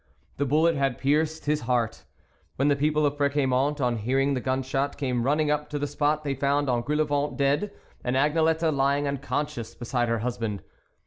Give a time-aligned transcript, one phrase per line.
[0.37, 2.05] The bullet had pierced his heart.
[2.55, 5.85] When the people of Peciamont, on hearing the gun shot, came running up to the
[5.85, 7.71] spot, they found Engoulevent dead,
[8.03, 10.63] and Agnelette lying unconscious beside her husband.